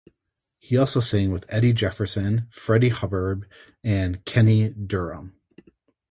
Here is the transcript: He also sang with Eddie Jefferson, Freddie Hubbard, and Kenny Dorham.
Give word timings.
He 0.57 0.77
also 0.77 0.99
sang 0.99 1.31
with 1.31 1.45
Eddie 1.47 1.73
Jefferson, 1.73 2.47
Freddie 2.49 2.89
Hubbard, 2.89 3.47
and 3.83 4.25
Kenny 4.25 4.69
Dorham. 4.71 5.35